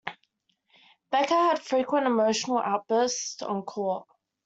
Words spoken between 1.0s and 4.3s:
Becker had frequent emotional outbursts on court.